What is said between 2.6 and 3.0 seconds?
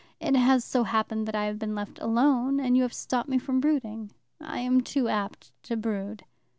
you have